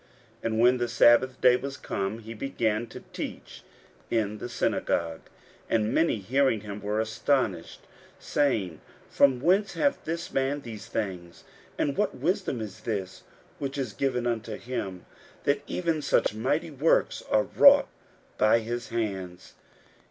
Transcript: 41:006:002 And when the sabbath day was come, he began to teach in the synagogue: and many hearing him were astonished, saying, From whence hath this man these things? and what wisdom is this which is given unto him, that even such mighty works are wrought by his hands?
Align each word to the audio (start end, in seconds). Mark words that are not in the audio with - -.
41:006:002 0.43 0.45
And 0.51 0.59
when 0.61 0.77
the 0.79 0.87
sabbath 0.87 1.41
day 1.41 1.55
was 1.57 1.77
come, 1.77 2.17
he 2.17 2.33
began 2.33 2.87
to 2.87 3.01
teach 3.13 3.61
in 4.09 4.39
the 4.39 4.49
synagogue: 4.49 5.21
and 5.69 5.93
many 5.93 6.17
hearing 6.17 6.61
him 6.61 6.81
were 6.81 6.99
astonished, 6.99 7.81
saying, 8.17 8.81
From 9.11 9.39
whence 9.41 9.73
hath 9.75 10.03
this 10.03 10.33
man 10.33 10.61
these 10.61 10.87
things? 10.87 11.43
and 11.77 11.95
what 11.95 12.15
wisdom 12.17 12.61
is 12.61 12.79
this 12.79 13.21
which 13.59 13.77
is 13.77 13.93
given 13.93 14.25
unto 14.25 14.55
him, 14.55 15.05
that 15.43 15.61
even 15.67 16.01
such 16.01 16.33
mighty 16.33 16.71
works 16.71 17.21
are 17.29 17.43
wrought 17.43 17.87
by 18.39 18.57
his 18.57 18.89
hands? 18.89 19.53